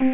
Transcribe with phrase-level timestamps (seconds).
[0.00, 0.06] 慢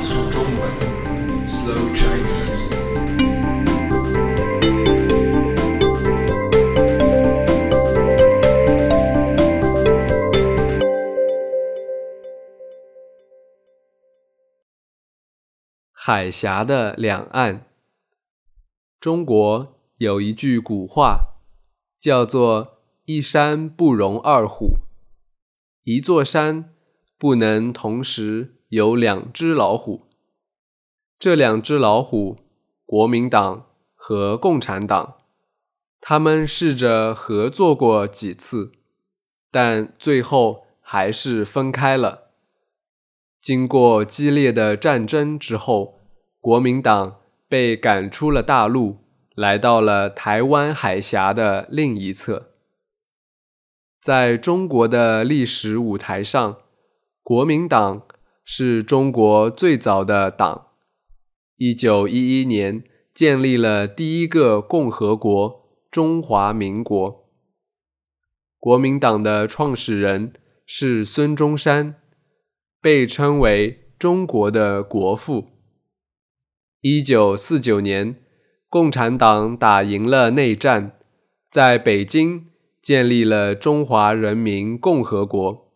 [0.00, 0.70] 速中文
[1.44, 2.70] ，Slow Chinese。
[15.92, 17.66] 海峡的两岸，
[19.00, 21.33] 中国有一句古话，
[22.04, 24.76] 叫做“一山不容二虎”。
[25.84, 26.74] 一座山
[27.16, 30.02] 不能同时有两只老虎。
[31.18, 32.36] 这两只老虎，
[32.84, 35.14] 国民党和共产党，
[35.98, 38.72] 他们试着合作过几次，
[39.50, 42.32] 但最后还是分开了。
[43.40, 46.00] 经过激烈的战争之后，
[46.38, 48.98] 国民党被赶出了大陆，
[49.34, 52.52] 来到了台湾海峡的另一侧。
[54.00, 56.58] 在中国的历史舞台上，
[57.22, 58.06] 国民党
[58.44, 60.68] 是中国最早的党，
[61.56, 67.30] 一九一一年建立了第一个共和国——中华民国。
[68.58, 70.32] 国民党的创始人
[70.66, 72.00] 是孙中山。
[72.84, 75.46] 被称为中国的国父。
[76.82, 78.22] 一九四九年，
[78.74, 80.98] 共产党打赢了内战，
[81.48, 82.48] 在北京
[82.82, 85.70] 建立了中华人民共和国。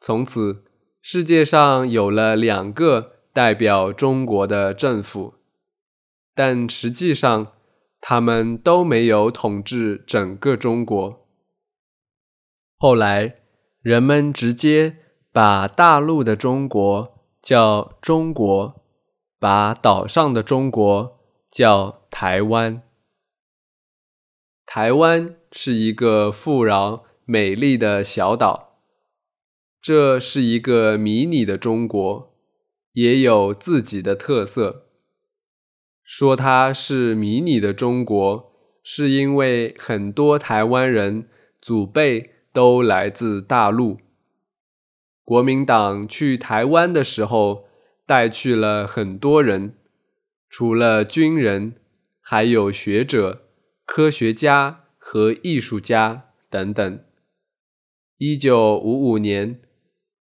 [0.00, 0.62] 从此，
[1.02, 5.34] 世界上有了两个代表中国的政府，
[6.32, 7.48] 但实际上，
[8.00, 11.26] 他们都没有统治整个中国。
[12.78, 13.38] 后来，
[13.82, 14.98] 人们直接。
[15.32, 18.82] 把大陆的中国叫中国，
[19.38, 22.82] 把岛上的中国叫台湾。
[24.66, 28.82] 台湾是一个富饶美丽的小岛，
[29.80, 32.36] 这是一个迷你的中国，
[32.92, 34.90] 也有自己的特色。
[36.04, 38.52] 说它是迷你的中国，
[38.82, 41.26] 是因为很多台湾人
[41.58, 43.96] 祖辈都来自大陆。
[45.24, 47.64] 国民党去台湾的时候，
[48.04, 49.78] 带去了很多人，
[50.50, 51.76] 除了军人，
[52.32, 53.48] 还有学者、
[53.84, 57.04] 科学家和艺术家等等。
[58.18, 59.60] 一九五五年，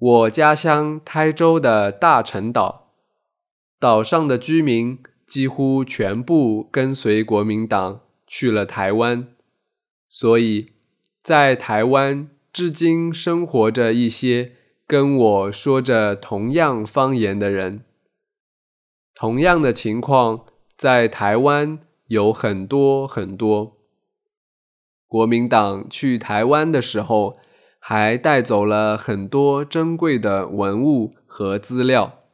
[0.00, 2.92] 我家乡台州的大陈岛，
[3.78, 9.28] 岛上的居民几乎全部跟随国民党去了台湾，
[10.08, 10.72] 所以
[11.22, 14.56] 在台湾至今生活着一些。
[14.88, 17.84] 跟我说着同样方言的人，
[19.14, 20.46] 同样的情况
[20.76, 21.78] 在台湾
[22.12, 23.78] 有很多很多。
[25.06, 27.38] 国民党去台湾的时候，
[27.78, 32.24] 还带走了很多珍贵的文物和资料，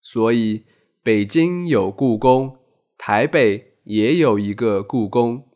[0.00, 0.64] 所以
[1.02, 2.58] 北京有故宫，
[2.96, 5.48] 台北也有一个故宫。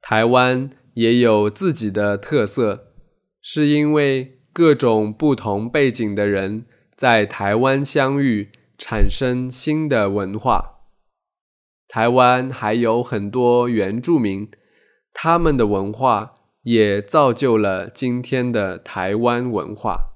[0.00, 2.92] 台湾也有自己的特色，
[3.40, 4.34] 是因为。
[4.56, 6.64] 各种不同背景的人
[6.94, 10.75] 在台湾相遇，产生新的文化。
[11.88, 14.50] 台湾还有很多原住民，
[15.12, 20.12] 他们的文化也造就了今天的台湾文化。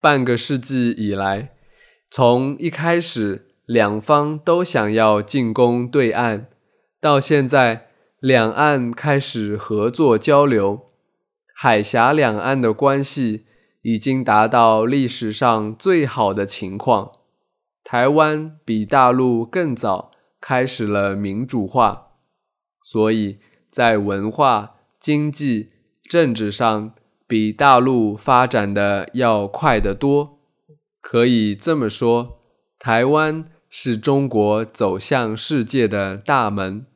[0.00, 1.54] 半个世纪以来，
[2.10, 6.48] 从一开始两方都想要进攻对岸，
[7.00, 7.88] 到现在
[8.20, 10.86] 两岸开始合作交流。
[11.56, 13.46] 海峡两岸的关系
[13.82, 17.12] 已经达到历史上最好的情况。
[17.84, 22.08] 台湾比大陆更早开始了民主化，
[22.80, 23.38] 所以
[23.70, 25.70] 在文化、经济、
[26.10, 26.92] 政治上
[27.28, 30.40] 比大陆发展的要快得多。
[31.00, 32.40] 可以这么说，
[32.78, 36.86] 台湾是中国走向世界的大门。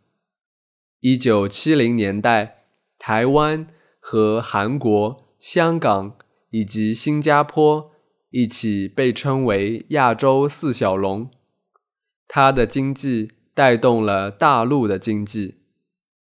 [1.01, 2.65] 一九七零年代，
[2.99, 3.69] 台湾。
[4.11, 6.17] 和韩国、香港
[6.49, 7.91] 以及新加坡
[8.31, 11.31] 一起被称为亚洲四小龙。
[12.27, 15.57] 它的经济带动了大陆的经济，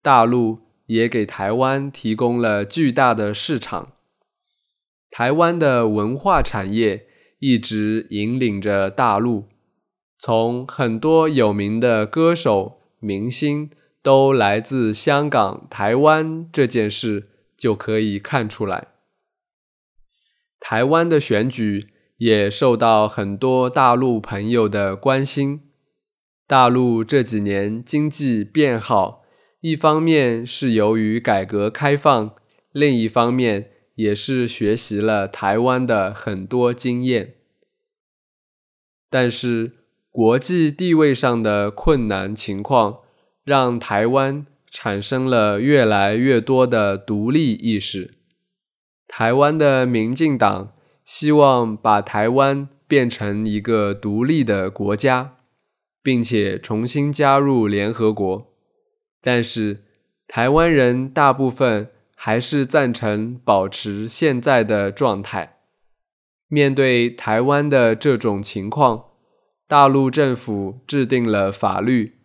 [0.02, 3.92] 大陆也给台湾提供了巨大的市场。
[5.10, 7.06] 台湾的文化产业
[7.38, 9.48] 一直引领着大陆，
[10.18, 13.70] 从很多有名的歌手、明星
[14.02, 17.30] 都来自香港、台湾这件事。
[17.56, 18.88] 就可以看出来，
[20.60, 21.93] 台湾的选举
[22.24, 25.60] 也受到很多大陆朋友的关心。
[26.46, 29.24] 大陆这几年经济变好，
[29.60, 32.34] 一方面是由于改革开放，
[32.72, 37.34] 另一方面也是学习了台湾的很多经验。
[39.10, 39.72] 但是
[40.10, 43.00] 国际地位上的困难情况，
[43.44, 48.14] 让台湾产生了越来越多的独立意识。
[49.06, 50.73] 台湾的民进党
[51.04, 55.36] 希望把台湾变成一个独立的国家，
[56.02, 58.54] 并且重新加入联合国。
[59.20, 59.84] 但是
[60.26, 65.58] 台湾人大部分还是赞成保持现在的状态。
[66.48, 69.06] 面对台湾的这种情况，
[69.66, 72.18] 大陆政府制定了法律，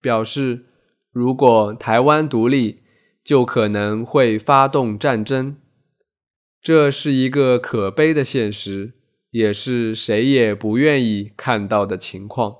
[0.00, 0.66] 表示
[1.10, 2.82] 如果台湾独立，
[3.24, 5.56] 就可能会发动战争。
[6.62, 8.92] 这是一个可悲的现实，
[9.30, 12.58] 也是谁也不愿意看到的情况。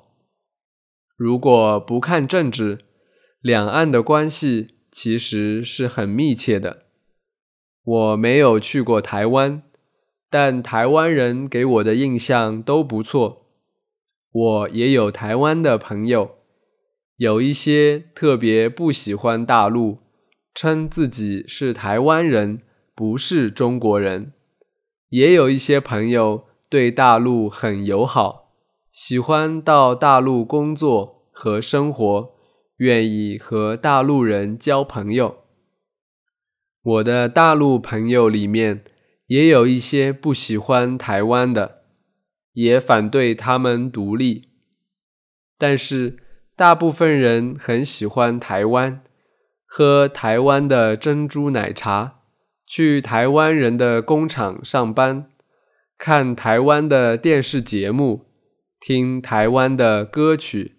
[1.17, 2.79] 如果不看政治，
[3.41, 6.87] 两岸的关系其实是很密切的。
[7.85, 9.63] 我没有去过台湾，
[10.29, 13.47] 但台湾人给我的印象都不错。
[14.33, 16.39] 我也有台湾的朋友，
[17.19, 19.99] 有一些特别不喜欢大陆，
[20.53, 22.63] 称自己是台湾人。
[22.95, 24.33] 不是中国人，
[25.09, 28.53] 也有一些朋友对大陆很友好，
[28.91, 32.35] 喜欢到大陆工作和生活，
[32.77, 35.39] 愿意和大陆人交朋友。
[36.83, 38.85] 我的大陆朋友里面
[39.27, 41.83] 也有一些不喜欢台湾的，
[42.53, 44.51] 也反对他们独立，
[45.57, 46.19] 但是
[46.55, 49.03] 大部分人很喜欢台湾，
[49.65, 52.22] 喝台湾的珍珠奶茶。
[52.75, 55.31] 去台湾人的工厂上班，
[55.99, 58.25] 看台湾的电视节目，
[58.81, 60.77] 听台湾的歌曲，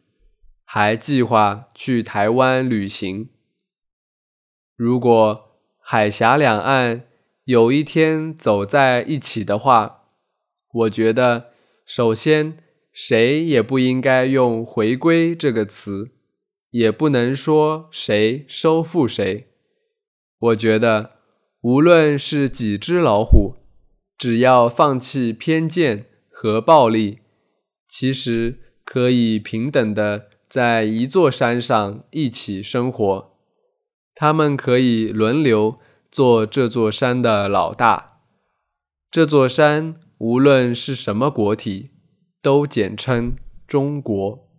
[0.65, 3.29] 还计划去台湾旅行。
[4.75, 7.03] 如果海峡两岸
[7.43, 10.05] 有一天走在一起的话，
[10.73, 11.51] 我觉得
[11.85, 12.57] 首先
[12.91, 16.09] 谁也不应该用“回归”这个词，
[16.71, 19.49] 也不能说谁收复谁。
[20.39, 21.21] 我觉得。
[21.63, 23.55] 无论是几只老虎，
[24.17, 27.19] 只要放弃偏见和暴力，
[27.87, 33.31] 其实可以平等的在一座山上一起生活。
[34.13, 35.77] 他们可以轮流
[36.11, 38.19] 做这座山的老大。
[39.09, 41.91] 这座山无论是什么国体，
[42.41, 44.49] 都简称中国。